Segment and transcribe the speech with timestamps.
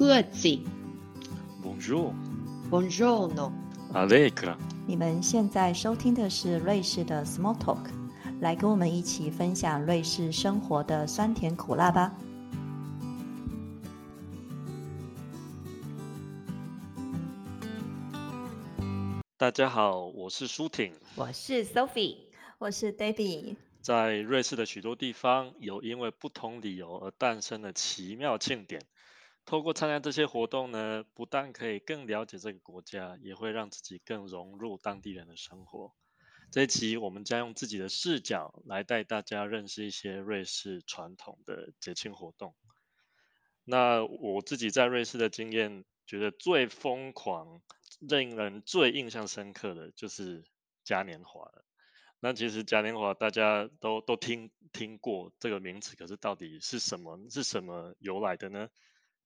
[0.00, 0.58] 各自。
[1.62, 3.52] Bonjour，Bonjour，no。
[3.92, 4.56] Allegra。
[4.86, 7.90] 你们现在收听的是瑞士的 Small Talk，
[8.40, 12.14] 来跟我们一起分享瑞士生活的酸甜苦辣吧。
[19.36, 20.94] 大家好，我是舒婷。
[21.14, 22.16] 我是 Sophie。
[22.56, 28.80] 我是 Debbie，在瑞士的许多地方，有因为不同理由而诞生的奇妙庆典。
[29.50, 35.92] 透过参加这些活动呢，不但可以更了解这个国家，也会让自己更融入当地人的生活。
[36.52, 42.54] 这一期我们将用自己的视角来带大家认识一些瑞士传统的节庆活动。
[43.64, 47.60] 那我自己在瑞士的经验，觉得最疯狂、
[47.98, 50.44] 令人最印象深刻的就是
[50.84, 51.50] 嘉年华。
[52.20, 57.18] 那其实嘉年华大家都都听听过这个名词，可是到底是什么？
[57.30, 58.68] 是什么由来的呢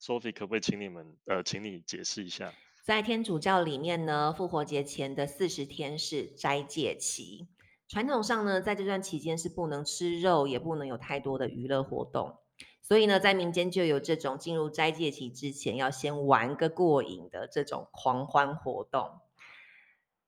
[0.00, 2.52] ？Sophie 可不可以请你们呃，请你解释一下？
[2.84, 7.48] 在天主教里面呢，复活节前的四十天是斋戒期。
[7.88, 12.36] 传统上呢，在这段期间是不能吃肉，也不能有太多的娱乐活动。
[12.82, 19.20] 所以呢，在民间就有这种进入斋戒期之前要先玩个过瘾的这种狂欢活动。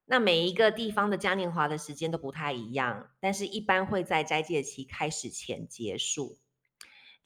[0.05, 6.39] 那每一个地方的嘉年华的时间都不太一样，但是一般会在斋戒期开始前结束。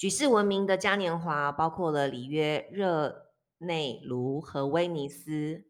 [0.02, 3.28] 举世闻名的嘉年华包括了里约热
[3.60, 5.68] 内卢和威尼斯，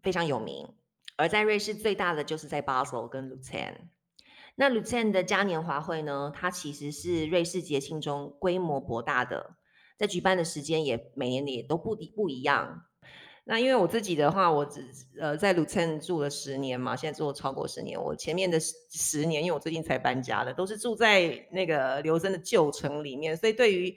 [0.00, 0.68] 非常有名。
[1.16, 3.90] 而在瑞士最大的就是在 Basel 跟 l u c e n。
[4.54, 9.56] 那 l u c e n 的嘉年华会呢，它其实是瑞士节庆中规模博大的，
[9.96, 12.84] 在举办的时间也每年也都不不一样。
[13.48, 14.84] 那因为我自己的话，我只
[15.20, 17.96] 呃在 l u c e n 住了十年嘛，现在住了超过十年。
[17.96, 23.96] 我前面的十十年，因为我最近才搬家的，都是住在那个刘森的旧城里面，所以对于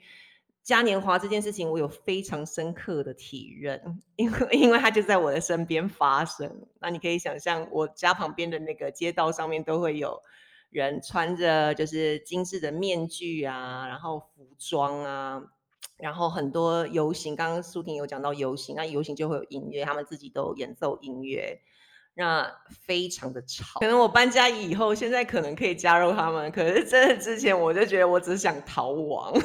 [0.62, 6.68] 嘉年华这件事情，我有非常深刻的体认，因为 因为它就在我的身边发生。
[6.80, 10.22] 那你可以想象，我家旁边的那个街道上面都会有
[10.70, 15.42] 人穿着就是精致的面具啊，然后服装啊。
[16.02, 21.60] 然后很多游行，刚刚苏婷有讲到游行，那游行就会有音乐，他们自己都演奏音乐，
[22.14, 22.50] 那
[22.86, 23.80] 非常的吵。
[23.80, 29.32] 可能我搬家以后，现在可能可以加入他们，可是真的之前我就觉得我只想逃亡。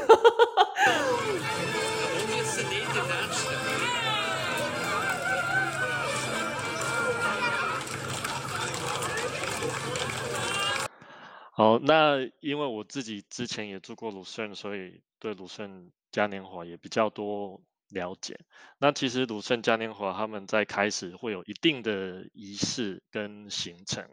[11.57, 18.40] 好，那因为我自己之前也住过鲁迅，所以对鲁迅嘉年华也比较多了解。
[18.78, 24.09] 那其实鲁森嘉年华他们在开始会有一定的仪式跟行程。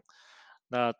[0.67, 0.93] 那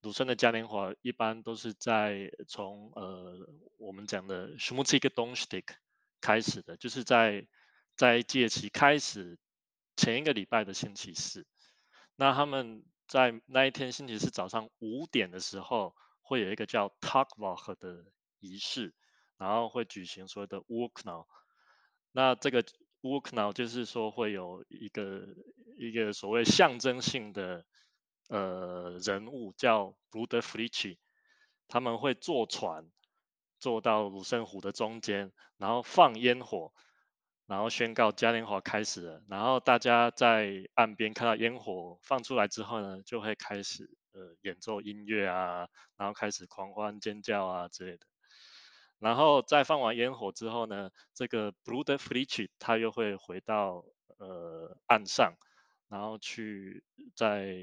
[0.00, 3.46] 鲁森的嘉年华一般都是在从呃
[3.76, 5.60] 我们讲的 s c h m u t z i g d o n s t i
[5.60, 5.74] k
[6.22, 7.46] 开始的，就是在
[7.94, 9.38] 在节期开始
[9.94, 11.46] 前一个礼拜的星期四。
[12.16, 18.06] 那他们在那一天星期四早上五点的时候，会有一个叫 Tagwoche 的
[18.40, 18.94] 仪式，
[19.38, 21.26] 然后会举行所谓的 Urknall。
[22.12, 22.64] 那这个
[23.02, 25.26] Urknall 就是说会有一个
[25.78, 27.64] 一个所谓象征性的
[28.28, 30.98] 呃人物叫 Bruder f r i c h
[31.68, 32.90] 他们会坐船
[33.58, 36.72] 坐到鲁森湖的中间，然后放烟火。
[37.48, 48.04] 然后宣告嘉年华开始了，然后大家在岸边看到烟火放出来之后呢，就会开始呃演奏音乐啊，然后开始狂欢尖叫啊之类的。
[48.98, 53.84] 然后在放完烟火之后呢，这个 Blue f r i c h 他又会回到
[54.18, 55.34] 呃岸上，
[55.88, 56.82] 然后去
[57.14, 57.56] 在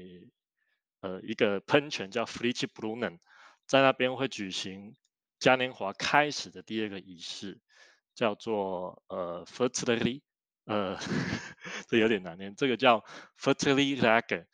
[1.00, 3.18] 呃一个喷泉叫 f r i c h Brunnen，
[3.66, 4.94] 在那边会举行
[5.38, 7.60] 嘉年华开始的第二个仪式。
[8.16, 10.22] 叫做呃 fertility，
[10.66, 10.96] 呃，
[11.90, 13.04] 这有点难念，这个叫
[13.36, 14.46] fertility r a g e r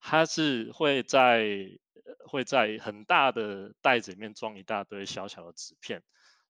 [0.00, 1.66] 它是会在
[2.28, 6.02] 会在很大的袋子里面装一大堆小小的纸片，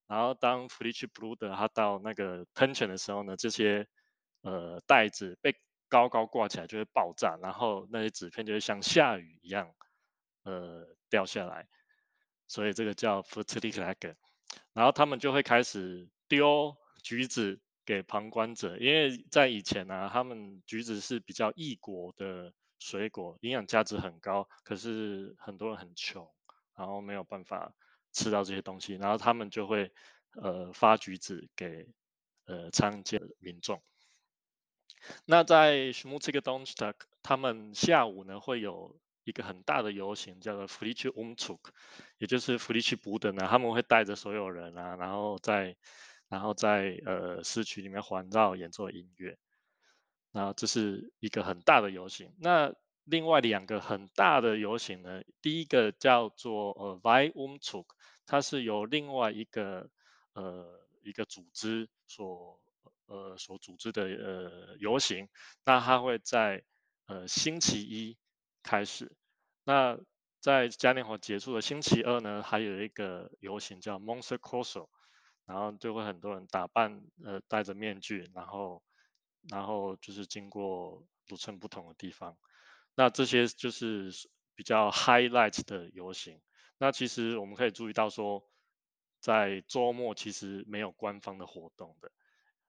[0.07, 3.87] 然后当 f l i t c h Bruder 他到那个喷泉的时候呢，这些
[4.43, 5.55] 呃袋子被
[5.89, 9.75] 高高挂起来就会爆炸，然后那些纸片就会像下雨一样
[10.45, 11.69] 呃掉下来，
[12.49, 14.15] 所以这个叫 fertility lager，
[14.73, 16.09] 然后他们就会开始。
[16.29, 26.29] 丢橘子给旁观者，因为在以前呢、他们橘子是比较异国的水果，营养价值很高，可是很多人很穷，
[26.77, 27.73] 然后没有办法
[28.17, 29.93] 吃到这些东西，然后他们就会
[30.33, 31.87] 呃发橘子给
[32.47, 33.83] 呃参见民众。
[35.27, 36.93] 那在 s c h m u t z i g d o n s t a
[36.93, 41.59] g 他们下午呢会有一个很大的游行，叫做 f l i c h Umzug，
[42.17, 45.77] 也就是 f l i c h 布的呢，他们会带着所有人啊，然后在
[46.29, 49.37] 然后在呃市区里面环绕演奏音乐。
[50.33, 52.33] 那这是一个很大的游行。
[52.39, 52.75] 那
[53.07, 57.95] 另外两个很大的游行呢，第一个叫做呃 Vai u m z u k
[58.27, 59.89] 它是由另外一个
[60.33, 62.61] 呃一个组织所
[63.07, 65.29] 呃所组织的呃游行。
[65.65, 66.65] 那它会在
[67.07, 68.19] 呃星期一
[68.65, 69.13] 开始。
[69.63, 69.97] 那
[70.41, 74.89] 在嘉年华结束的星期二呢，还有一个游行叫 Monster Corso，
[75.45, 78.83] 然后就会很多人打扮呃戴着面具，然后
[79.49, 82.37] 然后就是经过组成不同的地方。
[82.97, 84.11] 那这些就是
[84.57, 86.41] 比较 highlight 的游行。
[86.79, 88.45] 那其实我们可以注意到说，
[89.21, 92.11] 在周末其实没有官方的活动的。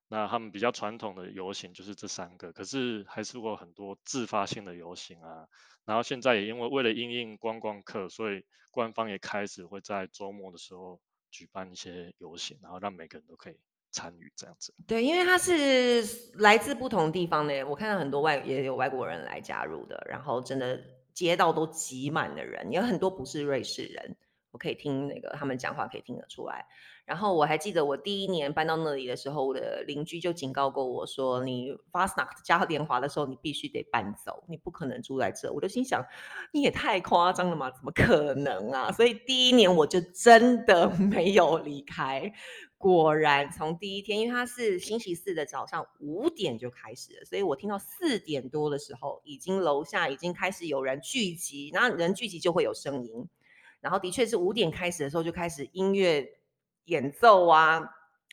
[0.09, 5.47] 那他们比较传统的游行就是这三个，可是还是有很多自发性的游行啊。
[5.85, 11.01] 然后现在也因为为了应应观光客，所以官方也开始会在周末的时候
[11.31, 13.59] 举办一些游行，然后让每个人都可以
[13.91, 14.73] 参与这样子。
[14.85, 16.03] 对，因为他是
[16.35, 20.79] 来自不同地方的，我看到很多外也有外国人来加入的，然后真的
[21.13, 24.15] 街道都挤满的人，有很多不是瑞士人，
[24.51, 26.65] 我可以听那个他们讲话可以听得出来。
[27.05, 36.03] 然后我还记得我第一年搬到那里的时候，我的邻居就警告过我说：“你 Fastnacht 加年华的时候，你必须得搬走，你不可能住在这。”我就心想
[36.51, 42.29] ：“你也太夸张了嘛，怎么可能啊？”所以第一年我就真的 没有离开。
[42.77, 53.27] 果然，从第一天，因为它是星期四的早上五点就开始了，所以我听到四点多的时候，已经楼下已经开始有人聚集，然后人聚集就会有声音，
[53.81, 56.33] 然后的确是五点开始的时候就开始音乐。
[56.88, 57.81] 演奏啊！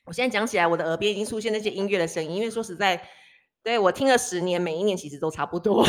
[0.04, 2.36] 我现在讲起来，我的耳边已经出现那些音乐的声音。
[2.36, 3.08] 因为说实在，
[3.64, 5.84] 对我听了十年，每一年其实都差不多。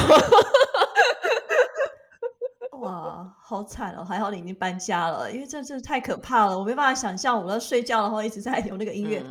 [3.42, 4.04] 好惨哦！
[4.04, 9.24] 还好你已经搬家了，因为这真的太可怕了，我没办法想象我要睡觉然后一直在有那个音乐。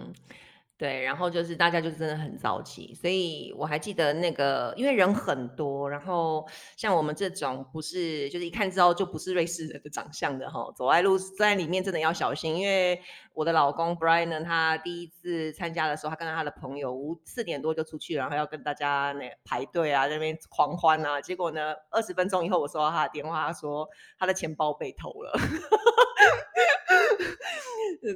[0.76, 6.44] 对，然后就是大家就真的很早起，所以我还记得那个，因为人很多，然后
[6.76, 13.00] 像我们这种不是，就是一看之后就不是瑞士人的长相的哈，走在路在里面真的要小心，因为
[13.34, 23.88] 我的老公 Brian 呢，他第一次参加的时候，他跟他的朋友五四点多就出去，然后要跟大家那排队啊，那边狂欢啊，结果呢，二十分钟以后我收到他的电话，他说
[24.18, 25.32] 他的钱包被偷了。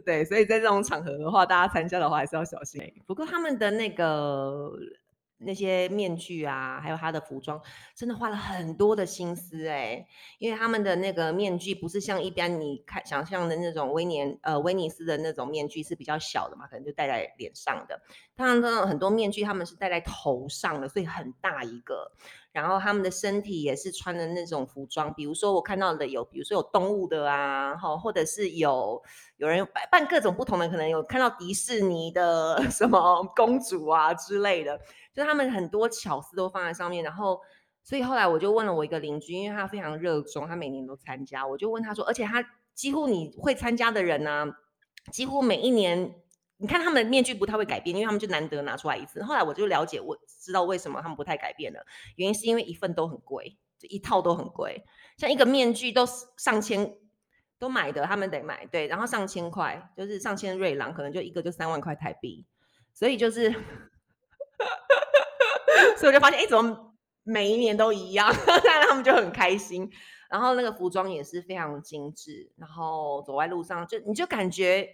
[0.04, 2.80] 对，所以在这种场合的话，大家参加的话还是要小心。
[3.06, 4.70] 不过他们的那个
[5.38, 7.60] 那些面具啊，还有他的服装，
[7.94, 10.06] 真的花了很多的心思哎，
[10.38, 18.00] 因为他们的那个面具不是像一般你看想象的那种威尼呃威尼斯的那种面具是比较小的嘛，可能就戴在脸上的。
[18.38, 22.08] 当然，这种很多面具他们是戴在头上的，所以很大一个。
[22.52, 29.02] 然后他们的身体也是穿的那种服装，比如说我看到的有，比如说有动物的啊，哈，或者是有
[29.38, 34.80] 有人扮扮各种不同的，可能有看到迪士尼的 什么公主啊之类的，
[35.12, 37.02] 就他们很多巧思都放在上面。
[37.02, 37.40] 然后，
[37.82, 44.46] 所以后来我就问了我一个邻居，因为他非常热衷，他每年都参加，我就问他说，而且他几乎你会参加的人呢，
[45.10, 46.14] 几乎每一年。
[46.60, 49.22] 你看他们的面具不太会改变，因为他们就难得拿出来一次。
[49.22, 51.78] 后来我就了解，我知道为什么他们不太改变了，
[52.16, 54.84] 原因是因为一份都很贵，这一套都很贵，
[55.16, 56.04] 像一个面具都
[56.36, 56.96] 上千，
[57.60, 62.44] 都买的，他们得买，对，然后上千块，就是上千瑞郎，可能就一个就三万块台币，
[62.92, 63.48] 所以就是，
[65.96, 66.92] 所以我就发现，哎，怎么
[67.22, 68.34] 每一年都一样？
[68.64, 69.88] 然他们就很开心，
[70.28, 74.90] 然后那个服装也是非常精致，然后走在路上就你就感觉。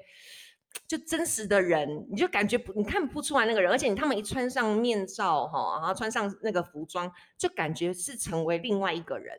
[0.87, 9.39] 就真实的人，你就感觉不，你看不出来那个人，而且他们一穿上面罩哈，然后穿上那个服装，就感觉是成为另外一个人，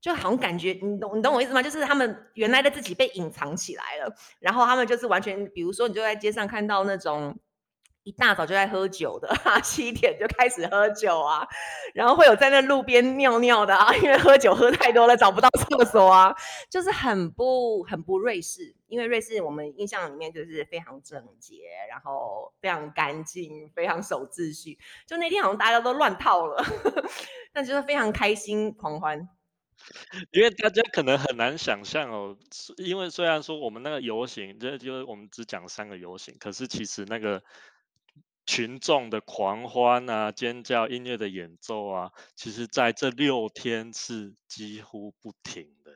[0.00, 1.62] 就好像感觉你懂你懂我意思吗？
[1.62, 7.38] 就是他们原来的自己被隐藏起来了，然后他们就是完全，比如说你就在街上看到那种。
[8.02, 9.28] 一大早就在喝酒的，
[9.62, 11.46] 七点就开始喝酒啊，
[11.92, 16.34] 然后会有在那路边尿尿的啊，因为喝酒喝太多了找不到厕所啊，
[16.70, 24.78] 就是很不很不瑞士，因为瑞士我们印象里面就是非常整洁，然后非常干净，非常守秩序。
[25.06, 26.64] 就那天好像大家都乱套了，
[27.52, 29.28] 但就是非常开心狂欢。
[30.32, 32.36] 因为大家可能很难想象哦，
[32.78, 37.42] 因为虽然说我们那个游行，这就是我们只讲三个游行，可是其实那个。
[38.46, 45.92] 群众的狂欢啊，尖叫、音乐的演奏啊，其实在这六天是几乎不停的，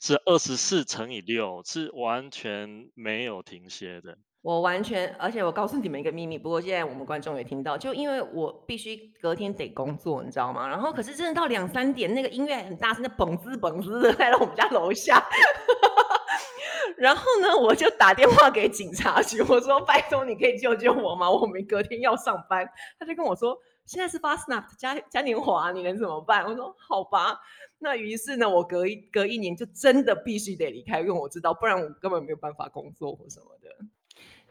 [0.00, 4.16] 是二十四乘以六，是完全没有停歇的。
[4.40, 10.66] 我完全，而且我告诉你们一个秘密，不过现在我们观众也听到，就因为我必须隔天得工作，你知道吗？
[10.66, 15.22] 然后可是真的到两三点，那个音乐很大声，那嘣滋嘣滋的在我们家楼下。
[16.96, 21.30] 然后呢，我就打电话给警察局，我说：“拜托，你可以救救我吗？
[21.30, 22.68] 我们隔天要上班。”
[22.98, 27.38] 他就跟我说：“现在是 f a s n a p 嘉嘉年华，你能怎么办？”我说：“好吧。”
[27.78, 33.68] 那于是呢，我隔一隔一年就真的必须得离开，因为我知道，不然我根本没有办法工作或什么的。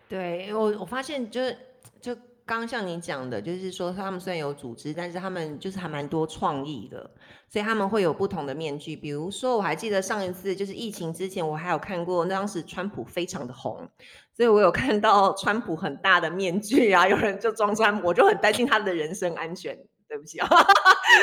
[0.10, 1.58] 对我，我发现就是
[2.02, 2.18] 就。
[2.46, 7.10] 刚像你讲的，就是说他们虽然有组织，但是他们就是还蛮多创意的，
[7.50, 8.96] 所以他们会有不同的面具。
[8.96, 13.90] 比如说，我还记得上一次就是疫情之前，我还有看过，那当时川普非常的红，
[14.36, 19.78] 所以我有看到川普很大的面具啊，有人就装川普，我就很担心他的人身安全。
[20.12, 20.50] 对不起啊，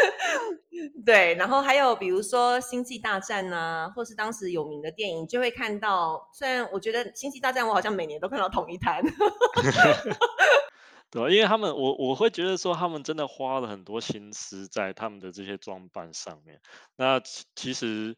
[1.04, 6.26] 对，然后还有比如说《星际大战》呐，或是当时有名的电影，就会看到。
[6.32, 9.02] 虽然我觉得《星际大战》，我好像每年都看到同一摊。
[11.10, 16.60] 对，因为他们，我我会觉得说，他们真的花了很多心思在他们的这些装扮上面。
[16.96, 17.18] 那
[17.54, 18.14] 其实，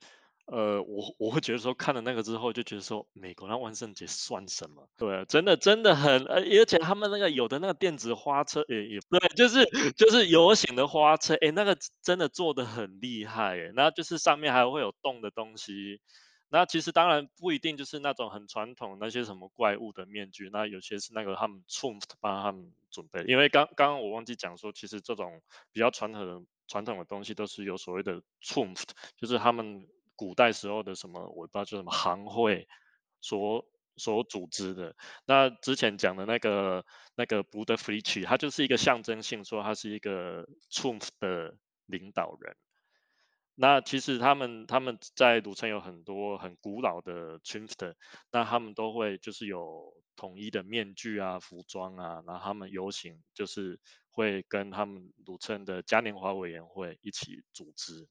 [0.47, 4.89] 呃，我我会觉得说，看了那个之后，就觉得说，美国那万圣节算什么？
[4.97, 16.01] 对，真的真的很，呃，而且他们那个有的那个电子花车，也也对，就是就是游行的花车，哎，那个真的做的很厉害，哎，然后就是上面还会有动的东西。
[16.53, 23.25] 那其实当然不一定就是那种很传统那些什么怪物的面具，那有些是那个他们 t r u m p 帮他们准备。
[23.27, 25.41] 因为刚刚刚我忘记讲说，其实这种
[25.73, 28.85] 比较传统的传统的东西都是有所谓的 t r u m p
[29.17, 32.69] 就是他们古代时候的什么我不知道叫什么行会
[33.21, 33.67] 所
[33.97, 34.95] 所组织的。
[35.25, 41.57] 那之前讲的那个那个 b u d f l i c h 他就是一个象征性说他是一个 t r u m p 的
[41.87, 42.57] 领导人。
[43.57, 47.95] 那其实他们他们在鲁城有很多很古老的 t r i m p
[48.33, 58.07] 那他们都会就是有统一的面具啊、服装啊，然后他们游行就是会跟他们鲁称的嘉年华委员会一起组织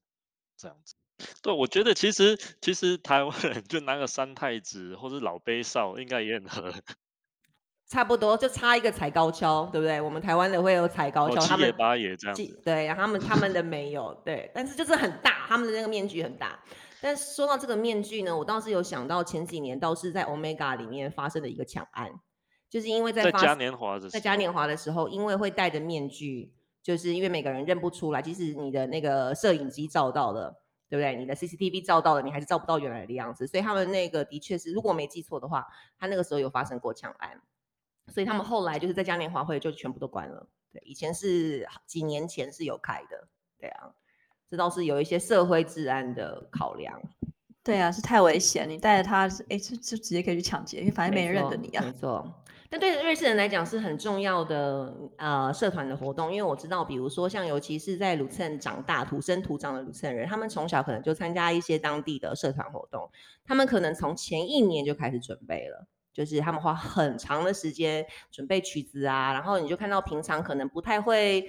[0.56, 0.96] 这样子。
[1.40, 6.74] 对，我觉得其实其实台湾人就拿个三太子或是老杯少，应该也很合。
[7.86, 10.00] 差不多就差一个踩高跷，对不对？
[10.00, 16.58] 我们台湾的会有踩高跷，他们八爷这样子，对，然后他们他们的没有，对，但是就是很大，他们的那个面具很大。
[17.00, 22.10] 但说到这个面具呢，我倒是有想到前几年倒是在 Omega 里面发生的一个抢案，
[22.68, 26.52] 就是因为在嘉年华的在嘉年华的时候，因为会戴着面具，
[26.82, 31.16] 就是因为每个人认不出来，即使你的那个摄影机照到了，对不对？
[31.16, 33.46] 你的 CCTV 照到了，你还是照不到原来的样子。
[33.46, 35.66] 所以他们那个的确是，如果没记错的话，
[35.98, 37.40] 他那个时候有发生过抢案。
[38.12, 40.48] 所以他们后来就是在嘉年华会就全部都关了。
[40.72, 43.28] 对，以前是几年前是有开的。
[43.58, 43.94] 对啊，
[44.50, 47.00] 这倒是有一些社会治安的考量。
[47.62, 51.84] 对啊，是太危险，你带着他，哎，就就直接可以去抢劫，因为反正没人认得你啊。
[51.84, 52.26] 没 错。
[52.68, 63.10] 但对瑞士人来讲是很重要的呃社团的活动，因为我知道，比如说像尤其是在鲁蹭长大、土生土长的鲁蹭人，他们从小可能就参加一些当地的社团活动，
[63.44, 65.86] 他们可能从前一年就开始准备了。
[66.12, 71.48] 就是他们花很长的时间准备曲子啊，然后你就看到平常可能不太会，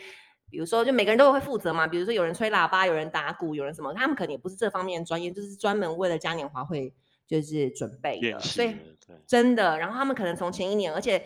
[0.52, 6.94] 比如说就每个人都会负责嘛，比如说有人吹喇叭，有人打鼓，有人什么，他们可能也不是这方面专业，就是专门为了嘉年华会
[7.26, 8.76] 就是准备的，所以
[9.26, 11.26] 真的，然后他们可能从前一年，而且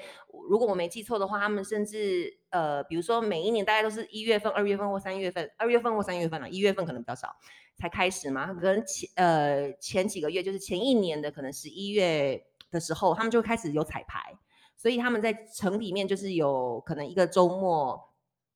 [0.49, 7.35] 如果我没记错的话，他们甚至呃，比如说每一年大概都是一月份、二月份或三月份，二月份或三月份了，一月份可能比较少
[7.75, 12.45] 才开始嘛，可能前呃前几个月就是前一年的可能十一月。
[12.71, 14.37] 的时候，他们就开始有彩排，
[14.75, 17.97] 所以他们在城里面就是有可能一个周末，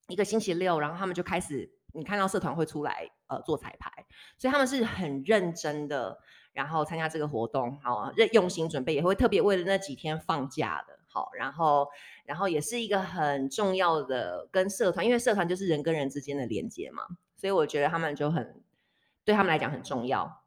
[0.09, 4.05] 一个星期六，然后他们就开始，你看到社团会出来呃做彩排，
[4.37, 6.19] 所以他们是很认真的，
[6.51, 11.87] 然后参加这个活动，好认用心准备，也会特别为了那几天放假的，好，然后
[12.25, 17.03] 然后也是一个很重要的跟社团，因为社团就是人跟人之间的连接嘛，
[17.35, 18.61] 所以我觉得他们就很
[19.23, 20.38] 对他们来讲很重要。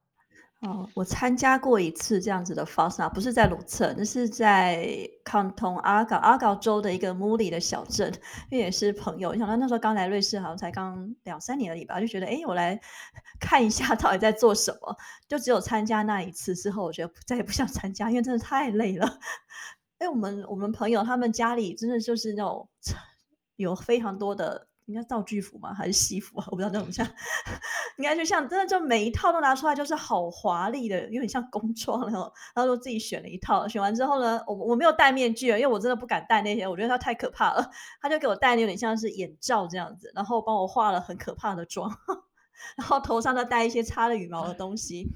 [0.63, 4.89] 哦，我参加过一次这样子的 FASA，不是在鲁策，那是在
[5.25, 8.13] 康通阿搞阿搞州的一个穆里的小镇，
[8.49, 9.37] 因为也是朋友。
[9.37, 12.81] 想到那时候刚来瑞士，好像才刚两三年而已吧，就觉得哎，我来
[13.41, 14.97] 看一下到底在做什么。
[15.27, 19.19] 就只有参加那一次之后，我觉得再也不想参加，因为真的太累了。
[19.99, 22.69] 哎，我们我们朋友他们家里真的就是那种
[23.57, 24.69] 有非常多的。
[24.87, 25.73] 应该道具服吗？
[25.73, 26.47] 还是西服啊？
[26.51, 27.07] 我不知道那种像，
[27.99, 37.71] 应该就像真的就每一套都拿出来，就是好华丽的，有点像工装然后然后就自己选了一套，选完之后呢，我我没有戴面具因为我真的不敢戴那些，我觉得它太可怕了。
[38.01, 41.91] 他就给我戴有点像是眼罩这样子，然后帮我化了很可怕的妆，
[42.77, 45.07] 然后头上再戴一些插了羽毛的东西，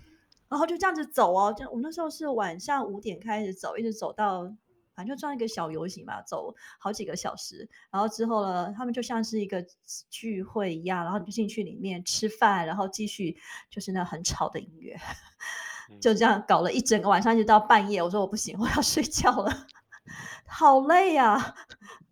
[0.49, 1.53] 然后就这样子走哦。
[1.53, 4.53] 就我那时候是晚上五点开始走，一直走到。
[4.97, 9.65] 反正就装一个小游行嘛，走好几个小时，然后之后呢，他们就像是一个
[10.09, 13.37] 聚会一样，然后你就进去里面吃饭，然后继续
[13.71, 14.99] 就是那很吵的音乐，
[16.01, 18.03] 就这样搞了一整个晚上，一直到半夜。
[18.03, 19.67] 我说我不行，我要睡觉了，
[20.49, 21.55] 好累呀！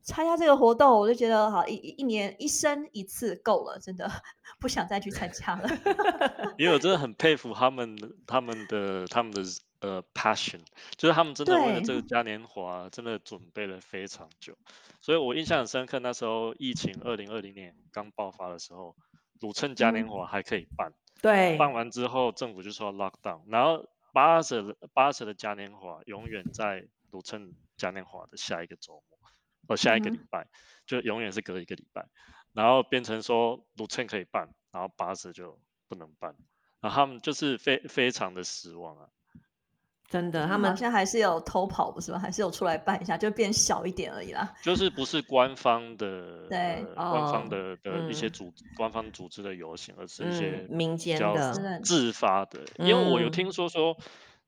[0.02, 4.10] 参加这个活动，我就觉得好一一年一生一次够了，真的
[4.60, 5.66] 不想再去参加了。
[6.58, 9.42] 因为我真的很佩服他们，他们的他们的
[9.84, 10.60] 呃 passion，
[10.96, 14.56] 就是他们真的为了这个嘉年华，真的准备了非常久。
[15.02, 18.96] 所以我印象很深刻，那时候疫情二零二零年刚爆发的时候，
[19.40, 29.18] 鲁趁嘉年华还可以办，对，办完之后政府就说 lock down，然后八十八十的嘉年华永远在鲁趁嘉年华的下一个周末。
[29.66, 30.46] 哦，下一个礼拜
[30.86, 32.06] 就永远是隔一个礼拜，
[32.52, 36.36] 然后变成说鲁称可以办，然后八十就不能办，
[36.80, 39.08] 然后他们就是非非常的失望啊。
[40.08, 42.18] 真的，他们好像还是有偷跑，不是吗？
[42.18, 44.54] 还是有出来办一下，就变小一点而已啦。
[44.62, 52.60] 就是不是官方的， 对，官方的的一些组官方组织的游行，而是一些民间的自发的。
[52.78, 53.96] 因为我有听说说。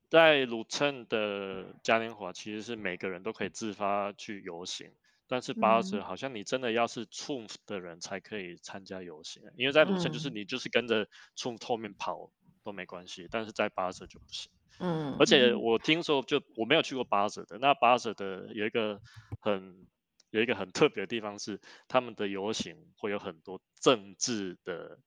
[0.09, 4.89] 在鲁称的嘉年华，其实是每个人都可以自发去游行，
[5.27, 12.31] 但是巴士好像你真的要是处的人才可以参加游行，因为在鲁城就是你就是跟着处后面跑
[12.63, 14.49] 都没关系，但是在巴士就不行。
[14.78, 19.00] 嗯，而且我听说就我没有去过巴舍的，那巴舍的有一个
[19.40, 19.87] 很
[20.30, 24.99] 有一个很特别的地方是，他们的游行会有很多政治的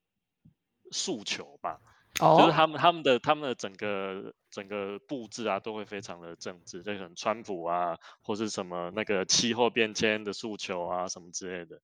[0.91, 1.79] 诉求吧。
[2.15, 11.79] 就是他们他们的他们的整个整个布置啊，都会非常的政治，就很川普啊，或是什么那个气候变迁的诉求啊，什么之类的。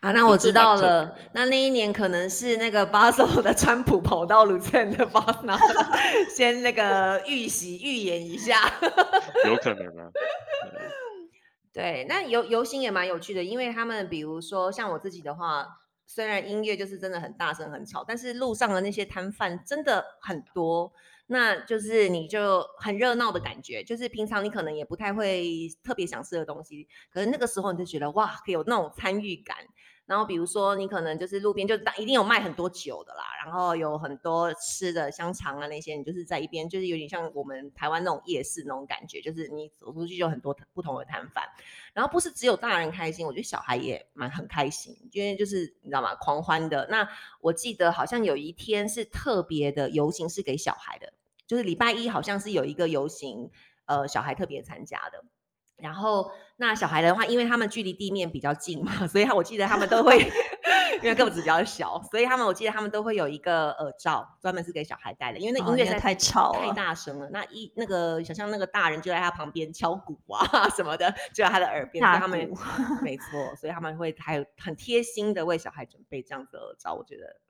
[0.00, 1.16] 啊，那我知道了。
[1.32, 5.58] 那那一年可能是那个巴塞的川普跑到卢森的巴拿，
[6.36, 8.72] 先那个预习预演一下。
[9.46, 10.10] 有可能啊。
[11.72, 15.66] 对，那游游行也蛮有趣的，因为他们比如说像我自己的话。
[16.12, 20.92] 虽然音乐就是真的很大声很吵，但是路上的那些摊贩真的很多，
[21.28, 23.84] 那就是你就很热闹的感觉。
[23.84, 29.56] 就是平常你可能也不太会特别想吃的东西，可是那个时候你就觉得哇，可以有那种参与感。
[30.10, 41.44] 然后比如说你可能就是路边就一定有卖很多酒的啦，然后有很多吃的香肠啊那些，你就是在一边就是有点像我们台湾那种夜市那种感觉，就是你走出去就很多不同的摊贩。
[41.92, 46.12] 然后不是只有大人开心，我觉得小孩也蛮很开心，因为就是你知道吗？
[46.16, 46.88] 狂欢的。
[46.90, 47.08] 那
[47.40, 51.12] 我记得好像有一天是特别的游行是给小孩的，
[51.46, 53.48] 就是礼拜一好像是有一个游行，
[53.84, 55.22] 呃，小孩特别参加的。
[55.82, 60.18] 然后那小孩的话，因为他们距离地面比较近嘛，所以我记得他们都会，
[61.02, 67.28] 因为个子比较小，所以他们我记得他们都会有一个耳罩，专门是给小孩戴的，因为那音乐太吵、太大声了。
[67.30, 72.04] 那一那个想象那个大人就在他旁边敲鼓啊 什么的，就在他的耳边。
[72.04, 72.50] 他们
[73.02, 77.40] 没错，所以他们会还有很贴心的为小孩准备这样子的耳罩，我觉得。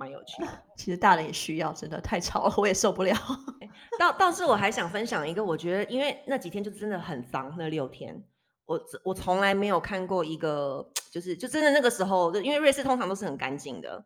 [0.00, 0.42] 蛮有趣，
[0.78, 3.14] 其实大人也需要，真的太吵了，我也受不了。
[4.00, 8.24] 倒倒是我还想分享一个，我觉得因为那几天就真的很脏，那六天，
[8.64, 14.02] 我我从来没有看过一个， 就是就真的那个时候，因为瑞士通常都是很干净的，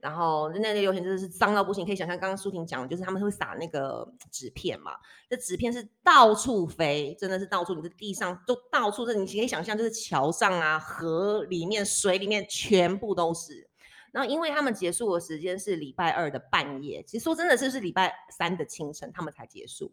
[0.00, 4.92] 然后那六天真的是脏到不行，可以想象刚刚舒婷讲，就是他们会撒那个纸片嘛，
[5.30, 13.70] 这纸片是到处飞，真的是到处，你的地上都到处，这你可以想象，就是桥上啊、河里面、水里面全部都是。
[14.12, 19.92] 然后，因为他们结束的时间是礼拜二的半夜，其实说真的，是是礼拜三的清晨他们才结束。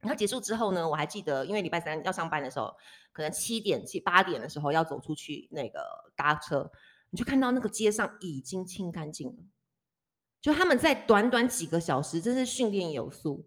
[0.00, 2.74] 然后结束之后呢，我还记得，因为礼拜三要上班的时候，
[3.12, 5.80] 可能七点、七八点的时候要走出去那个
[6.16, 6.70] 搭车，
[7.10, 9.36] 你就看到那个街上已经清干净了。
[10.40, 13.46] 就他们在短短几个小时，真是训练有素，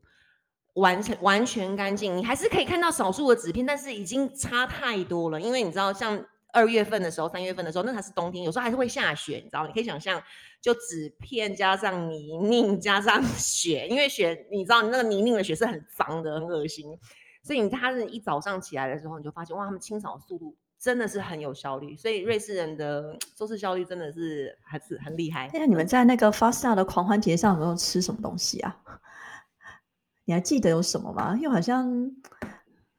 [0.74, 2.16] 完成完全干净。
[2.16, 5.42] 你还是可以看到少数的纸片，但是已经差太多了。
[5.42, 6.24] 因为你知道，像。
[6.54, 9.66] 二月份的时候，三月份的时候，那还是冬天，有时候还是会下雪，你知道？
[9.68, 10.22] 你可以想象，
[10.62, 16.98] 就纸片加上泥泞加上 雪，因为雪，你知道，那个泥泞的雪是很脏的，很恶心。
[17.42, 21.98] 所以你他是一早上起来的时候，你就发现哇，他们清扫速度真的是很有效率。
[21.98, 25.50] 所以瑞士人的做事效率真的是还是很厉害。
[25.54, 28.78] 那你们在那个 Fasta 的狂欢节上有没有吃什么东西啊？
[30.26, 31.36] 你还记得有什么吗？
[31.36, 31.92] 因为好像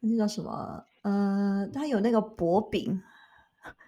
[0.01, 0.85] 那叫什么？
[1.03, 3.01] 呃，它有那个薄饼。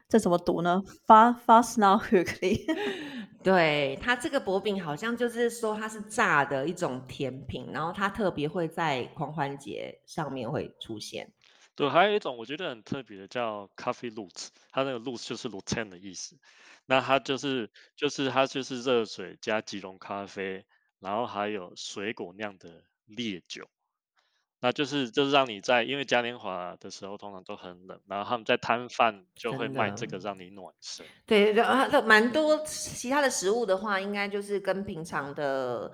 [0.08, 2.64] 这怎么读呢？Fa fast now quickly。
[3.42, 11.32] 对它这个薄饼好像就是说它是炸的一种甜品，然后它特别会在狂欢节上面会出现。
[11.76, 15.80] 对，还有一种我觉得很特别的叫 Coffee l o o t 它那个 l o o t 就是 l u t e
[15.82, 16.38] n 的意思。
[16.86, 20.64] 那它就是就是它就是热水加即溶咖啡，
[21.00, 23.68] 然后还有水果酿的烈酒。
[24.66, 31.06] 那就是就是让你在，因为嘉年华的时候通常都很冷，然后他们在摊贩就会卖这个让你暖身。
[31.24, 35.92] 对对对啊，蛮多其他的食物的话，应该就是跟平常的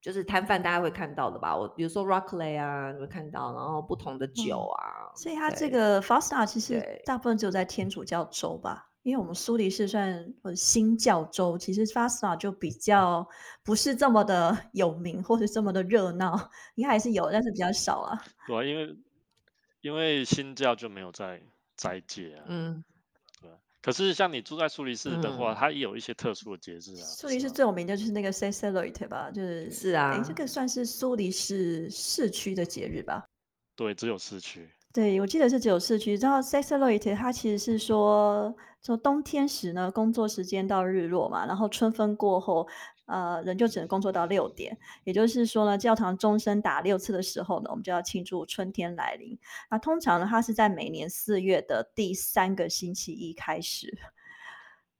[0.00, 1.54] 就是摊贩大家会看到的吧。
[1.54, 5.12] 我比如说 Rockley 啊，你会看到，然后不同的酒啊。
[5.14, 13.28] 所以它这对个 Fasta 其实对大部分只有在天主教州吧，因为我们苏黎世算或者新教州，其实 Fasta 就比较
[13.62, 18.24] 不是这么的有名，或是这么的热闹，应该还是有，但是比较少啊。
[18.46, 18.96] 对啊，因为
[19.82, 21.42] 因为新教就没有在
[21.76, 22.82] 斋戒啊，嗯，
[23.42, 23.58] 对啊。
[23.82, 27.04] 可是像你住在苏黎世的话，嗯它也有一些特殊的节日啊。
[27.04, 33.22] 苏黎世最有名的就是那个 s e c e l i t 吧，就是是诶啊这个算是苏黎世市区的节日吧。
[33.76, 34.66] 对，只有市区。
[34.94, 36.14] 对，我记得是只有市区。
[36.14, 42.64] 然后 s e x l o i t 它其实是说，从冬天时呢，工作时间到日落嘛，然后春分过后，
[43.06, 44.78] 呃，人就只能工作到六点。
[45.02, 49.36] 也就是说呢，教堂钟声打六次的时候呢，我们就要庆祝春天来临。
[49.68, 53.98] 那通常呢，它是在每年四月的第三个星期一开始。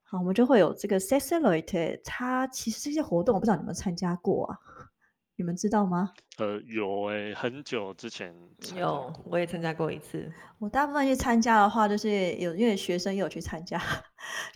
[0.03, 4.59] 好，我们就会有这个 s e x l o i t 它其实这些活动，我不知道你们参加过啊？
[5.37, 6.13] 你们知道吗？
[6.39, 10.33] 呃，有诶、很久之前参加有过，我也参加过一次。
[10.59, 13.81] 我大部分去参加的话，就是有因为学生也有去参加，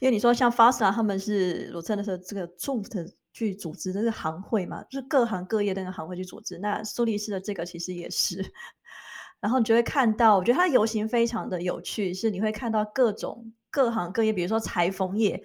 [0.01, 6.59] 因为你说像 FASTA 他们是我真的时候，这个 u 的去组织的这个行会嘛，就是各行各业的那个行会去组织。
[6.59, 8.45] 那苏黎世的这个其实也是，
[9.41, 15.43] 然后你就会看到，我觉得它游行非常的有趣，是你会看到各种各行各业，比如说裁缝业，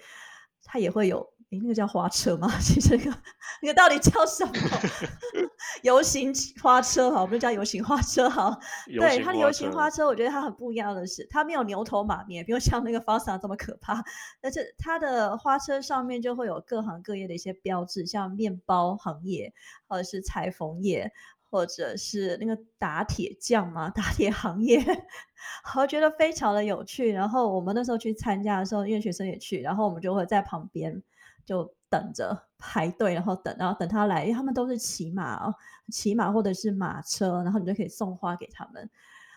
[0.64, 1.33] 它也会有。
[1.54, 2.50] 诶，那个叫花车吗？
[2.60, 3.18] 其实那个
[3.62, 4.54] 那个到底叫什么？
[5.84, 8.60] 游行花车好，我们就叫游行花车好。
[8.88, 14.04] 对，它的游行花车，我觉得它很不一样的是，它没有牛头马面，没有像那个 Fasta 这么可怕。
[14.42, 19.54] 但是它的花车上面就会有各行各业的一些标志，像面包行业，
[19.88, 21.12] 或者是裁缝业，
[21.50, 24.80] 或者是那个打铁匠嘛，打铁行业，
[25.78, 27.12] 我觉得非常的有趣。
[27.12, 31.02] 然后我们那时候去参加的时候，因为学生也去，然后我们就会在旁边
[31.46, 35.54] 就等着排队，然后等，然后等他来，因为他们都是骑马哦，
[35.92, 38.90] 骑马或者是马车，然后你就可以送花给他们。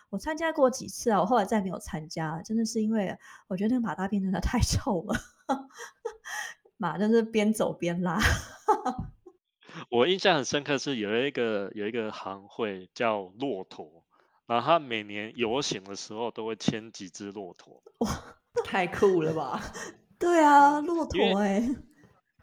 [0.09, 3.17] 我参加过几次啊，我后来再没有参加，真的是因为
[3.47, 5.15] 我觉得那个马大便真的太 臭了，
[6.77, 8.17] 马真是边走边拉。
[9.91, 14.05] 我印象很深刻是有一个有一个行会叫骆驼，
[14.47, 18.09] 然后他每年游行的时候都会牵几只骆驼，哇
[18.63, 19.61] 太酷了吧！
[20.17, 21.61] 对啊，骆驼哎、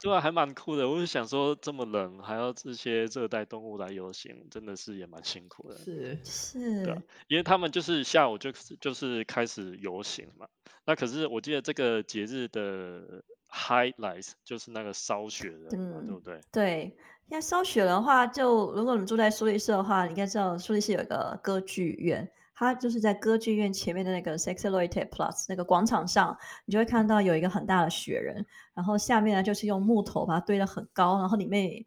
[0.01, 0.87] 对啊，还蛮酷的。
[0.89, 5.77] 我就想说，这么冷还要这些热带动物来游行，真的是也蛮辛苦的。
[5.77, 10.47] 是，是对啊，因为他们就是下午就是就是开始游行嘛。
[10.85, 16.39] 那可是我记得这个节日的 highlights 就是那个烧雪人嘛，对嗯不对？
[16.51, 16.95] 对，
[17.29, 31.85] 现在烧雪人的话，就如果你们住在苏黎世的话，你应该知道苏黎世有一个歌剧院，它就是在歌剧院前面的那个 s e x l o i t Plus 那个广场上，你就会看到有一个很大的雪人，然后下面呢就是用木头把它堆得很高，然后里面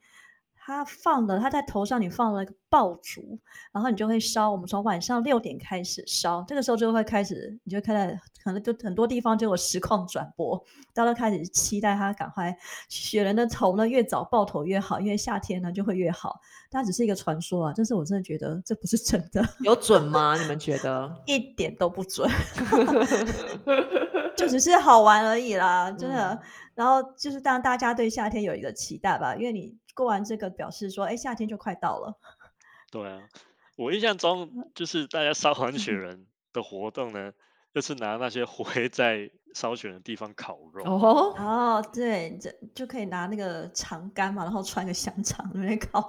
[0.69, 3.39] 它放的，它在头上你放了一个爆竹，
[3.73, 4.51] 然后你就会烧。
[4.51, 12.55] 我们从晚上六点开始烧，这个时候就会开始，你就开始可能就很多地方就有实况转播，大家都开始期待它赶快
[12.91, 16.39] 雪人的头呢越早爆头越好，因为夏天呢就会越好。
[16.71, 20.37] 但只是一个传说啊，但是我真的觉得这不是真的，有准吗？
[20.39, 21.11] 你们觉得？
[21.25, 22.31] 一点都不准，
[24.37, 26.35] 就只是好玩而已啦，真的。
[26.35, 26.39] 嗯
[26.79, 32.17] 然后就是让大家对夏天有一个期待吧，因为你过完这个表示说，哎，夏天就快到了。
[32.89, 33.21] 对啊，
[33.75, 37.33] 我印象中就是大家烧完雪 人的活动呢，
[37.75, 40.85] 就是拿那些灰在烧雪人的地方烤肉。
[40.85, 46.01] 哦，哦，对，这就可以拿那个长杆嘛，然后穿个香肠在那边烤。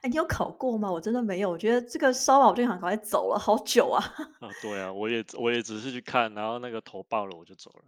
[0.00, 0.90] 哎，你有烤过吗？
[0.90, 4.02] 我真的没有，我觉得这个烧完我就想赶快走了，好久啊。
[4.40, 7.84] 啊，对啊，我也我也只是去看，然后那个头爆了我就走了。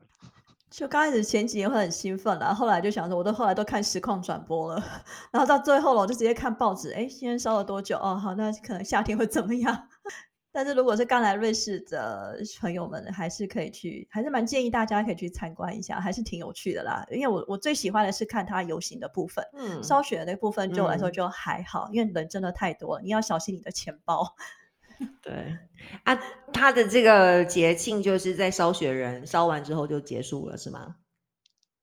[0.71, 4.83] 就刚开始前几年会很兴奋啦，后来就想说，我都后来都看实况转播了，
[5.33, 7.97] 然后到最后了，我就直接看报纸，哎，今天烧了多久？
[7.97, 9.89] 哦，好，那可能夏天会怎么样？
[10.51, 17.07] 但是如果是刚来瑞士的朋友们，还是可以去，还是蛮建议大家可以去参观一下，还是挺有趣的啦。
[17.11, 24.35] 因为我我最喜欢的是看它游行的部分，嗯，烧雪的那部分对我来说嗯就还好，因为人真的太多了，你要小心你的钱包。
[25.23, 25.57] 对
[26.05, 26.15] 啊，
[26.53, 30.97] 他的这个节庆就是在烧雪人烧完之后就结束了，是吗？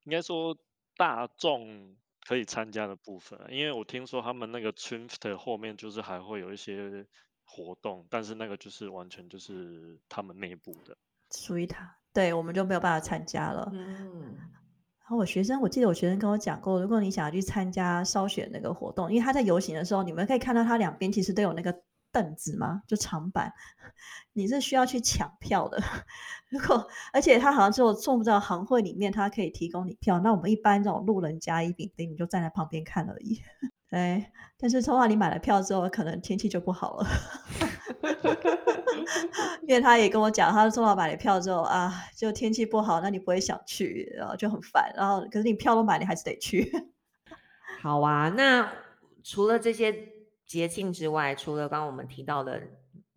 [0.04, 0.58] 应该说
[0.98, 1.96] 大众
[2.28, 7.06] 可以参加的部分啊，因为我听说他们那个 Triumph 后面就是还会有一些
[7.44, 10.98] 活动，但是那个就是完全就是他们内部的。
[11.32, 13.70] 属于他，对我们就没有办法参加了。
[13.74, 21.76] 嗯，然后我学生，我记得我学生跟我讲过，如果你想要去参加烧雪那个活动，因为他在游行的时候，你们可以看到他两边其实都有那个
[22.16, 23.52] 凳子吗，就长板，
[24.32, 25.84] 你是需要去抢票的。
[26.50, 30.22] 如果而且他好像只有做不到行会里面，他可以提供你票。
[30.22, 33.42] 那我们一般这种路人甲乙丙丁，你就站在旁边看而已。
[33.92, 34.26] 对，
[34.58, 37.08] 但是通常你买了票之后，可能天气就不好了。
[39.64, 44.94] 因为他也跟我讲，他说到买了票之后啊，就天气不好，那你不会想去，然后就很烦。
[44.96, 46.72] 然后可是你票都买，你还是得去。
[47.82, 48.72] 好啊，那
[49.24, 49.92] 除了这些
[50.46, 52.62] 节庆之外，除了刚刚我们提到的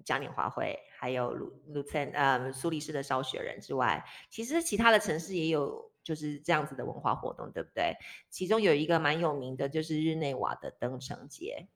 [0.05, 7.95] 嘉年华会，还有鲁鲁森呃苏黎世的烧雪人之外，其实其他的城市也有就是这样子的文化活动，对不对？
[8.31, 11.69] 其中有一个蛮有名的，就是日内瓦的登城节。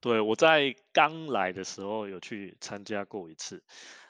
[0.00, 3.62] 对，我在刚来的时候有去参加过一次。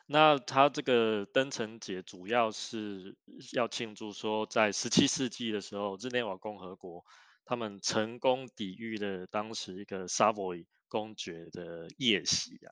[0.07, 3.17] 那它这个登城节主要是
[3.53, 7.05] 要庆祝说，在十七世纪的时候，日内瓦共和国
[7.51, 12.71] 他们成功抵御了当时一个 Savoy 公爵的夜袭啊。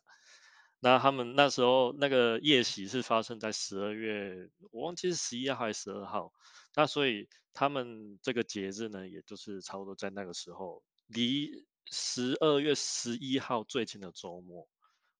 [0.79, 6.33] 那他们那时候那个夜袭是发生在十二月，我忘记是十一号还是十二号。
[6.77, 11.67] 那所以他们这个节日呢，也就是差不多在那个时候离。
[11.91, 14.69] 十二月十一号最近的周末，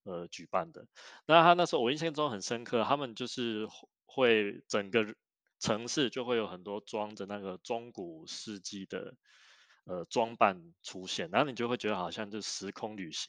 [0.03, 0.87] 呃，举办的。
[1.25, 3.67] 那他那时候我印象中很深刻，他们就是
[4.05, 5.15] 会整个
[5.59, 9.17] 城市就会有很多装着那个中古世纪的
[9.89, 13.29] 呃装扮出现，然后你就会觉得好像就时空旅行，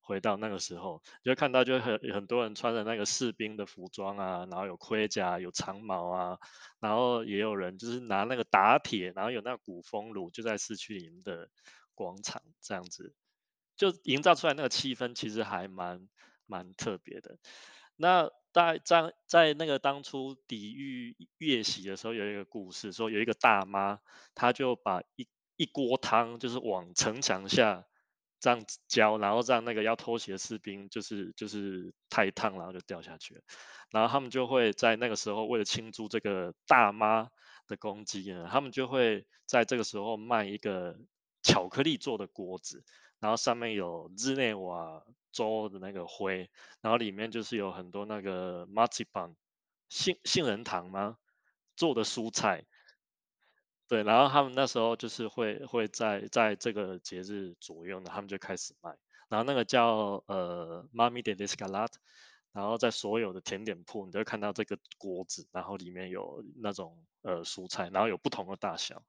[0.00, 6.38] 回到那个时候，就看到就很很多人穿着那个士兵的服装啊，然后有盔甲、有长矛啊，
[6.80, 11.48] 然后也有人就是拿那个打铁，然后有那个古风炉就在市区里面的。
[11.94, 13.14] 广场这样子，
[13.76, 16.08] 就营造出来那个气氛，其实还蛮
[16.46, 17.36] 蛮特别的。
[17.96, 24.00] 那在在在那个当初抵御月袭的时候，有一个故事，说有一个大妈，
[24.34, 27.86] 她就把一一锅汤，就是往城墙下
[28.40, 33.42] 这样浇，然后让那个要偷袭的士兵，就是就是太烫，然后就掉下去了。
[33.90, 37.30] 然后他们就会在那个时候，为了庆祝这个大妈
[37.66, 40.96] 的攻击呢，他们就会在这个时候卖一个。
[41.44, 42.84] 巧克力做的锅子，
[43.18, 46.48] 然后上面有日内瓦州的那个灰，
[46.80, 49.34] 然后里面就是有很多那个 marzipan
[49.88, 51.18] 杏杏仁糖吗
[51.74, 52.64] 做的蔬菜，
[53.92, 58.96] 对，然后他们那时候就是会会在在这个节日左右呢，他们就开始卖，
[59.28, 61.90] 然后那个叫呃 mami de descalat，
[62.54, 69.02] 然后在所有的甜点铺你都会看到这个锅子，然后里面有那种呃蔬菜，然后有不同的大小。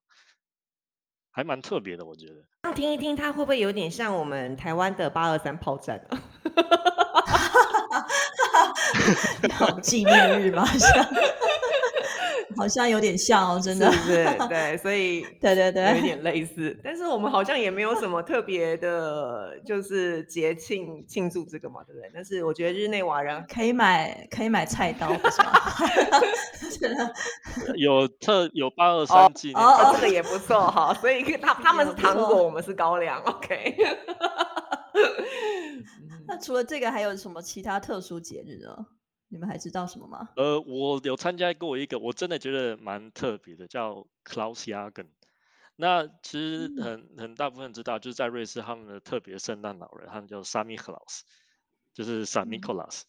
[1.31, 2.43] 还蛮特别的，我觉得。
[2.63, 6.19] 那听一听，它会不会有点像我们台湾的八二三炮战啊？
[9.81, 10.65] 纪念日吗？
[10.65, 11.05] 像，
[12.55, 13.91] 好像有点像哦，真的。
[13.91, 14.25] 是不是？
[14.49, 16.77] 对，所以对对对，有点类似。
[16.83, 22.09] 但是我们好像也没有什么特别的，就是节庆庆祝这个嘛，对不对？
[22.13, 25.51] 但是我觉得日内瓦人可以买，可以买菜刀，不是吗？
[27.75, 30.93] 有特有八二三纪念，哦，这个也不错哈。
[30.95, 33.75] 所以他他们是糖果，我们是高粱，OK。
[36.27, 38.85] 那除了这个，还有什么其他特殊节日呢？
[39.33, 40.29] 你们还知道什么吗？
[40.35, 45.07] 呃，我有参加过一个，我真的觉得蛮特别的，叫 Klausjagen。
[45.75, 51.21] 那其实很很大部分知道，就是在瑞士他们的特别圣诞老人，他们叫 Sammy Klaus，
[51.95, 53.01] 就是 Sam Nicholas。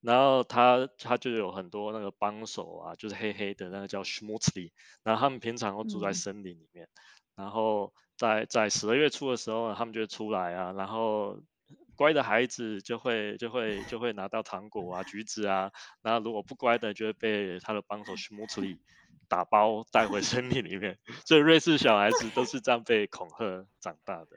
[0.00, 4.72] 然后他他就有很多那个帮手啊，就是黑黑的那个叫 Schmutzli。
[5.04, 6.88] 然后他们平常都住在森林里面，
[7.36, 11.38] 然后在在十二月初的时候，他们就出来啊，然后。
[11.98, 18.78] 乖的孩子就会就会就会拿到糖果啊、橘子啊，那如果不乖的，就会被他的帮手 smoothly
[19.28, 20.96] 打包带回森林里面。
[21.26, 24.28] 所以瑞士小孩子都是这样被恐吓长大的。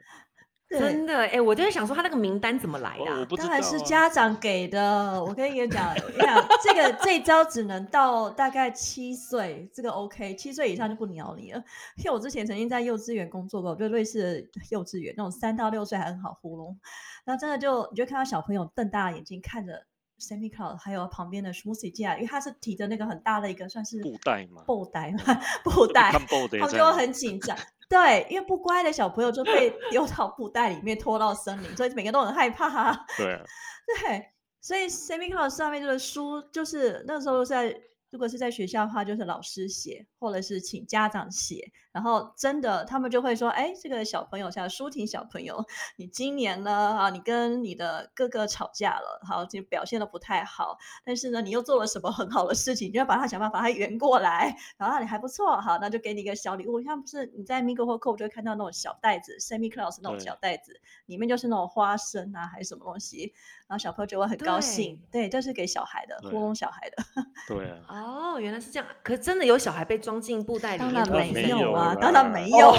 [0.78, 3.26] 真的，哎，我就在想说他那个名单怎么来的？
[3.36, 5.22] 当然是家长给的。
[5.22, 11.62] 我跟你讲，你讲这个这招只能到大概七岁，这个 OK，七岁以上就不鸟你了。
[11.96, 16.76] 因为我之前曾经在幼稚园工作过，就瑞士幼稚园那种三到六岁还很好糊弄。
[17.24, 19.84] 然后真的就你就看到小朋友瞪大眼睛看着
[20.22, 25.18] Sammy Cloud，还有旁边的 Smoothy 进来，因为他是提着那个很大的一个算是布袋嘛，布袋嘛，
[25.64, 27.56] 布袋，他们就很紧张。
[27.90, 32.92] 对，因为不乖的小朋友就被丢到布袋里面拖到森林，所以每个人都很害怕。
[33.18, 33.38] 对，
[34.00, 34.26] 对，
[34.60, 37.78] 所以 Sammy Cloud 上面这个书就是那时候在。
[38.12, 45.64] 如果是在学校的话，就是老师写，或者是请家长写，然后真的他们就会说：“哎，这个小朋友像舒婷小朋友，
[45.96, 63.32] 你今年呢啊，你跟你的哥哥吵架了，好，就表现的不太好，但是呢，你又做了什么很好的事情，你就要把他想办法把他圆过来，然后你还不错，好，那就给你一个小礼物，像不是你在 Migo 或 Co 就会看到那种小袋子，Semi Claus 那种小袋子，里面就是那种花生啊，还是什么东西。”
[63.72, 67.02] 然后小朋友就会很高兴，对，这是给小孩的，糊弄小孩的。
[67.48, 67.78] 对啊。
[67.88, 68.86] 哦，原来是这样。
[69.02, 70.92] 可真的有小孩被装进布袋里面？
[70.92, 72.76] 当然没没有有啊，啦当然没有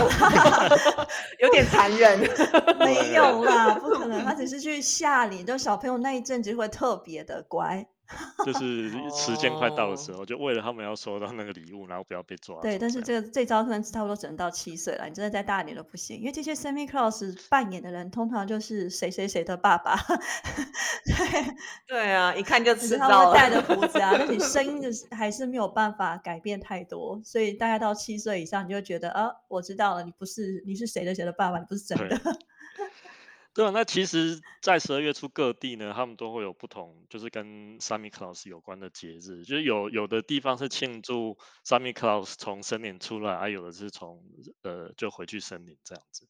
[1.40, 2.20] 有点残忍。
[2.78, 7.84] 没有啦，不可能，他只 是去吓你，就小朋友那一阵子会特别的乖。
[8.46, 12.62] 就是 时间快到的时哦候，就为了他们要收到那个礼物，然后不要被抓住。
[12.62, 19.96] 对，但是这个这招可能差不多只能到七岁了，你真的再大一点都不行，因为这些 Semi Claus 扮演的人通常就是谁谁谁的爸爸，
[21.06, 21.56] 对，
[21.88, 23.32] 对啊，一看就只是他知道了。
[23.32, 32.20] 会带着胡子啊，但你声音的 还是没有办法改变太多，所以大概到七岁以上，你就会觉得啊，我知道了，你不是你是谁的谁的爸爸，你不是真的。
[33.56, 44.24] 对啊，那其实，在十二月初各地呢，他们都会有不同，就是跟 Santa Claus 有关的节日，就是有有的地方是庆祝 Santa Claus 从森林出来，啊，有的是从
[44.64, 46.28] 呃就回去森林这样子。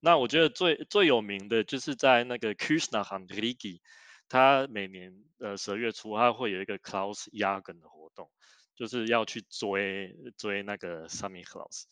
[0.00, 3.80] 那我觉得最最有名的就是在那个 Krishna h a n d r i g i
[4.28, 8.28] 他每年呃十二月初他会有一个 Claus Jagen 的活动，
[8.74, 11.84] 就是要去追追那个 Santa Claus。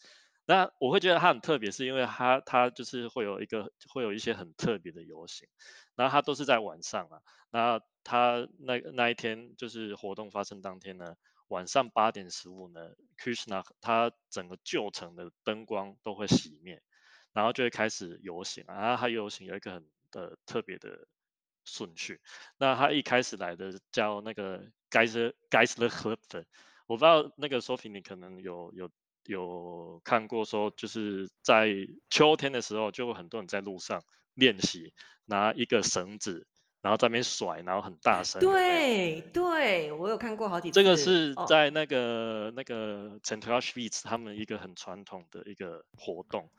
[0.46, 5.48] 那我会觉得它很特别，是因为它它就是会有一个会有一些很特别的游行，
[5.96, 7.20] 然后它都是在晚上啊。
[7.50, 11.16] 那它那那一天就是活动发生当天呢，
[11.48, 16.82] 晚上八点十五呢，Krishna 它整个旧城的灯光都会熄灭，
[17.32, 18.74] 然后就会开始游行啊。
[18.80, 21.06] 然后它游行有一个很呃特别的
[21.64, 22.20] 顺序，
[22.58, 26.44] 那它一开始来的叫那个 Geisler Geisler h l p f
[26.86, 28.90] 我不知道那个 Sophie 你可能有有
[29.26, 31.74] 有看过说，就是在
[32.10, 34.02] 秋天的时候，就会很多人在路上
[34.34, 34.92] 练习，
[35.24, 36.46] 拿一个绳子，
[36.82, 38.40] 然后在那边甩，然后很大声。
[38.40, 40.74] 对对，我有看过好几次。
[40.74, 46.50] 这个是哦在那个、那个 Central Schweiz 他们一个很传统的一个活动，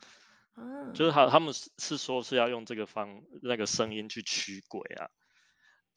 [0.56, 5.10] 嗯就是他他们是是说是要用这个方那个声音去驱鬼啊，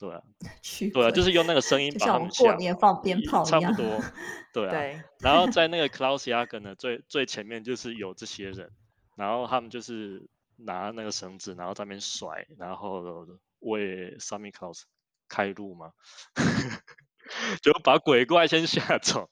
[0.00, 0.22] 对啊，
[0.62, 4.00] 驱对啊，就是用那个声音把他们过年放鞭炮差不多，
[4.54, 4.70] 对啊。
[4.70, 8.70] 对，然后在 那个 Klaus Jagen 呢，最最前面就是有这些人，
[9.14, 13.26] 然后他们就是拿那个绳子，然后在那边甩，然后
[13.58, 14.84] 为 Sammy Klaus
[15.28, 15.92] 开路嘛，
[17.60, 19.28] 就把鬼怪先吓走。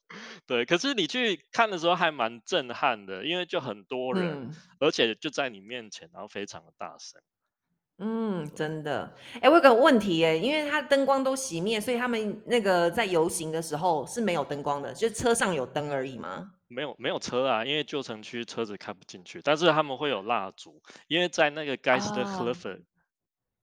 [0.46, 7.22] 对，可是你去看的时候还蛮震撼的，因为就很多人，嗯而且就在你面前，然后非常的大声。
[7.98, 9.12] 嗯，真的。
[9.40, 16.52] 哎，我有个问题耶，因为它灯光都熄灭，所以他们那个在游行的时候是没有灯光的，就车上有灯而已吗？
[16.68, 22.78] 没有没有车啊，因为旧城区车子开不进去，但是他们会有蜡烛，因为在那个 Geist 的哦 h l f e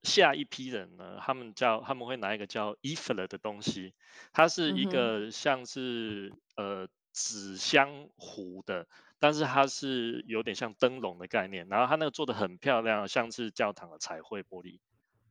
[0.04, 3.94] 下一批人呢，他们叫他们会拿一个叫 e f l e 的东西，
[4.34, 8.88] 它是一个像是呃纸箱糊的，
[9.20, 14.80] 但是它是有点像灯笼的概念，然后它那个做的很漂亮，像是教堂的彩绘玻璃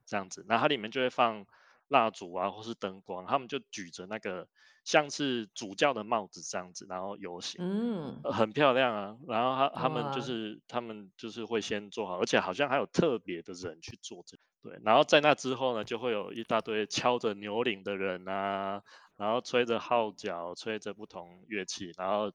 [0.07, 1.47] 这样子，然后它里面就会放
[1.89, 4.49] 蜡烛啊或是灯光，他们就举着那个
[4.85, 7.61] 像是主教的帽子这样子，然后游行。
[7.63, 18.83] 嗯，呃很漂亮啊，然后他他们就是他们就是会先做好，而且好像还有特别的人去做这个，对，然后在那之后呢，就会有一大堆敲着牛铃的人啊，
[19.17, 22.33] 然后吹着号角，吹着不同乐器，然后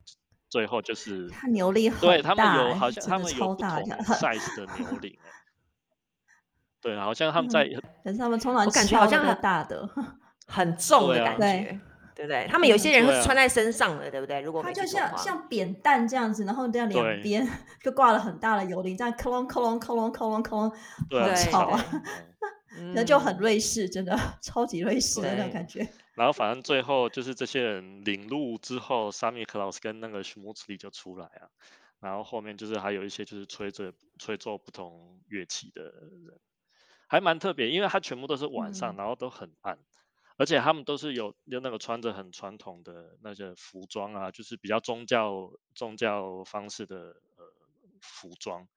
[0.49, 3.85] 最后就是他牛力很对他们大有好像他们有超不同大的
[4.15, 5.19] size 的牛铃、欸，
[6.81, 7.65] 对，好像他们在
[8.03, 9.87] 可是他们通常我感觉好像很大的，
[10.47, 11.79] 很重的对啊感对觉，
[12.15, 12.47] 对不对？
[12.49, 14.41] 他们有些人对啊会穿在身上的，对不对？
[14.41, 17.47] 如果它就像像扁担这样子，然后这样两边
[17.83, 20.71] 就挂了很大的油铃，这样克隆克隆克隆克隆克隆，
[21.09, 21.85] 对啊对吵啊，
[22.77, 25.87] 嗯 那就很嗯瑞士，真的超级瑞士的那种感觉。
[26.19, 31.47] 然后反正最后就是这些人领路之后，沙米克劳斯跟那个许穆茨利就出来啊，
[32.01, 36.37] 然后后面就是还有一些就是吹着吹奏不同乐器的人，
[37.07, 39.79] 还蛮特别，因为他全部都是晚上，嗯然后都很暗，
[40.35, 46.97] 而且他们都是有有那个穿着很传统的那些服装啊，就是比较宗教宗教方式的
[47.37, 47.53] 呃
[48.01, 48.67] 服装，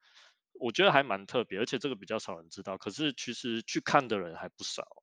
[0.61, 5.02] 我觉得还蛮特别，而且这个比较少人知道，可是其实去看的人还不少。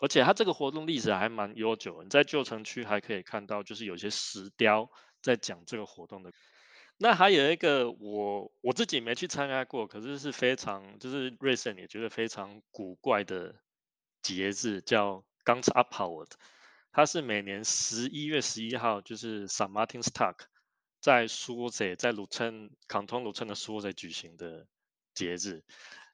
[0.00, 4.90] 而且它这个活动历史还蛮悠久，你在旧城区还可以看到，就是有些石雕
[5.22, 6.32] 在讲这个活动的。
[6.96, 13.54] 那还有一个我我自己没去参加过，可是是非常就是瑞森也觉得非常古怪的
[14.22, 16.30] 节日，叫 Guns Up Howard。
[16.92, 19.70] 它是每年十一月十一号，就是 St.
[19.70, 20.34] Martin's Tag
[21.00, 24.66] 在苏塞在鲁称康通鲁称的苏塞举行的
[25.14, 25.62] 节日。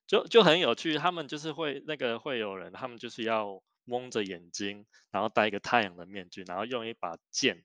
[0.07, 7.64] 就就很有趣，他们就是会那个会有人，他们就是要蒙着眼睛，然后戴一个太阳的面具，然后用一把剑，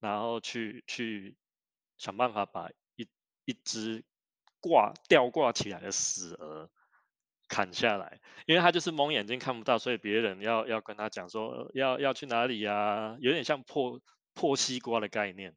[0.00, 1.36] 然后去去
[1.96, 3.08] 想办法把一
[3.44, 4.04] 一只
[4.60, 6.68] 挂吊挂起来的死鹅
[7.48, 14.00] 砍下来，因为他就是蒙眼睛看不到，所以别人要要跟他讲说、呃要要去哪里呀、有点像破
[14.34, 15.54] 破西瓜的概念，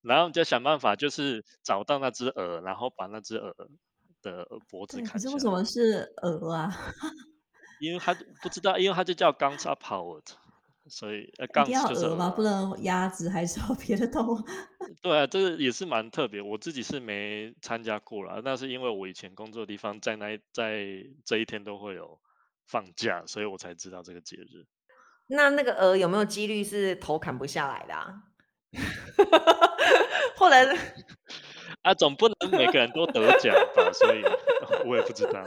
[0.00, 3.56] 然后就想办法就是找到那只鹅，然后把那只鹅
[4.22, 6.68] 的脖子砍下是为什么，是鹅啊？
[7.80, 10.24] 因为他不知道，因为他就叫 Guns Up Howard，
[10.88, 12.30] 所以呃一定 Guns 要就是鹅吗？
[12.30, 14.38] 不能鸭子还是有别的动物？
[15.02, 20.86] 对啊，这个也是蛮特别，我自己是没参加过啦，那是因为我以前工作的地方在那一在
[21.24, 22.18] 这一天都会有
[22.66, 24.66] 放假，所以我才知道这个节日。
[25.28, 28.14] 那那个鹅有没有几率是头砍不下来的啊？
[30.36, 30.78] 或者是
[31.82, 34.22] 啊，总不能每个人都得奖吧，所以
[34.86, 35.44] 我也不知道。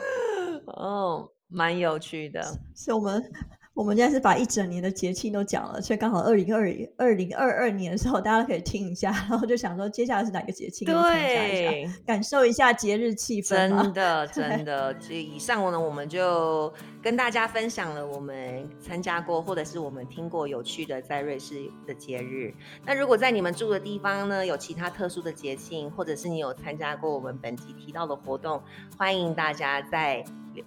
[0.68, 2.42] 哦，蛮有趣的。
[2.74, 3.32] 所以我们
[3.74, 6.62] 我们现在是把一整年的节庆都讲了，所以刚好二零二
[6.98, 13.70] 二零二二年的时候，大家可以听一下，然后就想说接下来是哪个节庆对，感受一下节日气氛。
[13.82, 16.72] 真的真的，这以上呢，我们就
[17.02, 21.56] 跟大家分享了我们参加过或者是我们听过有趣的在瑞士
[21.88, 22.54] 的节日。
[22.86, 28.62] 那如果在你们住的地方呢，有其他特殊的节庆，或者是你有参加过我们本集提到的活动，
[28.98, 30.24] 欢迎大家在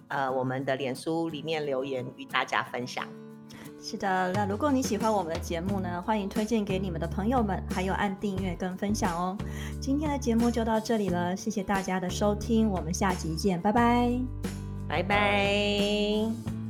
[0.07, 3.05] 呃我们的脸书里面留言与大家分享。
[3.81, 9.37] 是的，那如果你喜欢我们的节目呢，欢迎推荐给你们的朋友们，还有按订阅跟分享哦。
[9.79, 14.11] 今天的节目就到这里了，谢谢大家的收听，我们下集见，拜拜。
[14.87, 16.64] 拜拜。